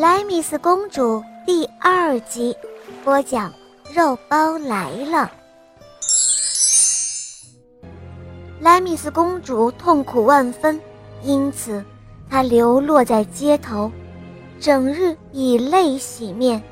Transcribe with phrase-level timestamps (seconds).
[0.00, 2.56] 莱米斯公主第二集，
[3.02, 3.52] 播讲
[3.92, 5.28] 肉包来了。
[8.60, 10.80] 莱米斯公主痛苦万分，
[11.24, 11.84] 因此
[12.30, 13.90] 她流落在街头，
[14.60, 16.62] 整日以泪洗面，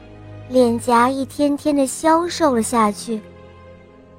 [0.49, 3.21] 脸颊一天天的消瘦了下去。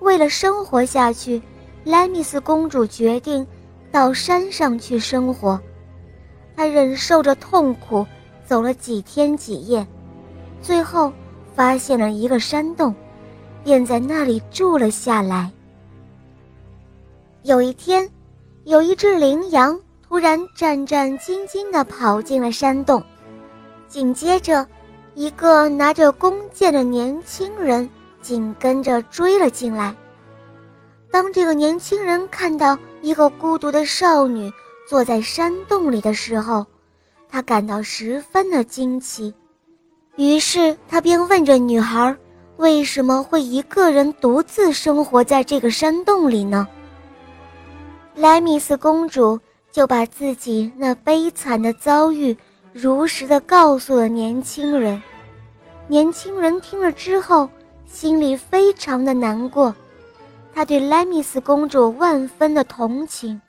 [0.01, 1.41] 为了生活下去，
[1.85, 3.47] 莱米斯公主决定
[3.89, 5.57] 到山上去生活。
[6.57, 8.05] 她忍受着痛苦。
[8.48, 9.86] 走了几天几夜，
[10.62, 11.12] 最后
[11.53, 12.95] 发现了一个山洞，
[13.63, 15.52] 便在那里住了下来。
[17.44, 18.09] 有一天，
[18.63, 23.04] 有一只羚羊突然战战兢兢地跑进了山洞，
[23.90, 24.66] 紧接着，
[25.13, 27.90] 一个拿着弓箭的年轻人
[28.21, 29.93] 紧跟着追了进来。
[31.12, 34.52] 当这个年轻人看到一个孤独的少女
[34.88, 36.66] 坐在山洞里的时候，
[37.30, 39.34] 他感到十分的惊奇，
[40.16, 42.16] 于是他便问着女孩
[42.57, 46.68] ：“为什么会一个人独自生活在这个山洞里呢？”
[48.16, 49.40] 莱米斯公主
[49.71, 52.35] 就把自己那悲惨的遭遇
[52.74, 55.01] 如实的告诉了年轻人。
[55.88, 57.48] 年轻人听了之后，
[57.85, 59.76] 心里非常的难过，
[60.54, 63.40] 他对莱米斯公主万分的同情，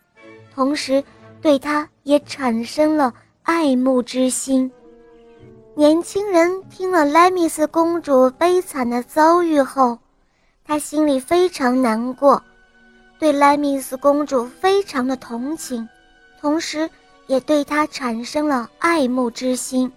[0.55, 1.02] 同时
[1.41, 3.14] 对她也产生了。
[3.48, 4.70] 爱慕之心。
[5.74, 9.98] 年轻人听了莱米斯公主悲惨的遭遇后，
[10.66, 12.42] 他心里非常难过，
[13.18, 15.88] 对莱米斯公主非常的同情，
[16.38, 16.90] 同时
[17.27, 19.90] 也对她产生了爱慕之心。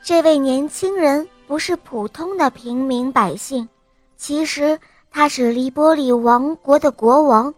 [0.00, 3.68] 这位年轻人不是普通的平民百姓，
[4.16, 4.78] 其实
[5.10, 7.52] 他是黎波里王国的国王。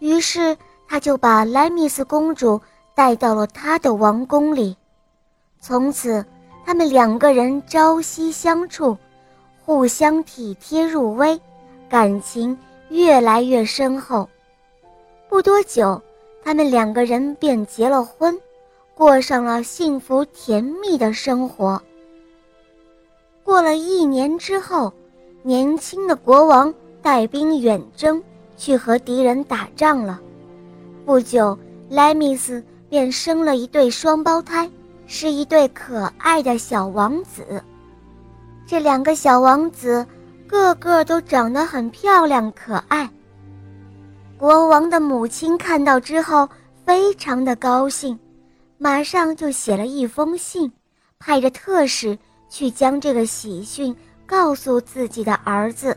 [0.00, 2.60] 于是他就把莱米斯公主。
[2.96, 4.74] 带到了他的王宫里，
[5.60, 6.24] 从此
[6.64, 8.96] 他们两个人朝夕相处，
[9.62, 11.38] 互相体贴入微，
[11.90, 12.56] 感情
[12.88, 14.26] 越来越深厚。
[15.28, 16.00] 不多久，
[16.42, 18.34] 他们两个人便结了婚，
[18.94, 21.78] 过上了幸福甜蜜的生活。
[23.44, 24.90] 过了一年之后，
[25.42, 26.72] 年轻的国王
[27.02, 28.24] 带兵远征，
[28.56, 30.18] 去和敌人打仗了。
[31.04, 31.58] 不久，
[31.90, 32.64] 莱米斯。
[32.88, 34.70] 便生了一对双胞胎，
[35.06, 37.62] 是一对可爱的小王子。
[38.66, 40.06] 这两个小王子
[40.46, 43.08] 个个都长得很漂亮可爱。
[44.38, 46.48] 国王的母亲看到之后
[46.84, 48.18] 非常的高兴，
[48.78, 50.70] 马上就写了一封信，
[51.18, 52.18] 派着特使
[52.48, 53.94] 去将这个喜讯
[54.26, 55.96] 告诉自己的儿子。